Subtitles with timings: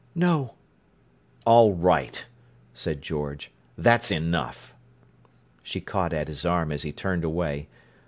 [0.15, 0.55] "No!"
[1.45, 2.25] "All right,"
[2.73, 3.51] said George.
[3.77, 4.73] "That's enough!"
[5.61, 7.67] She caught at his arm as he turned away.